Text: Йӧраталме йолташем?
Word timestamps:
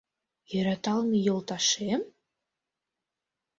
Йӧраталме 0.51 1.17
йолташем? 1.25 2.01